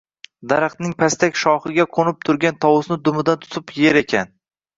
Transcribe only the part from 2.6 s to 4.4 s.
tovusni dumidan tutib yer ekan.